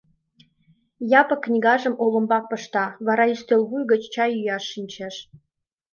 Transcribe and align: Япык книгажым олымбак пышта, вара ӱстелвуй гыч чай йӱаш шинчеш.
Япык 1.21 1.39
книгажым 1.45 1.95
олымбак 2.03 2.43
пышта, 2.49 2.85
вара 3.05 3.25
ӱстелвуй 3.33 3.83
гыч 3.91 4.03
чай 4.13 4.31
йӱаш 4.35 4.63
шинчеш. 4.71 5.15